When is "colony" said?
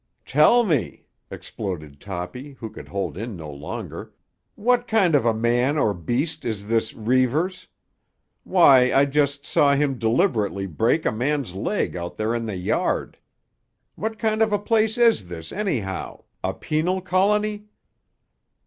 17.01-17.65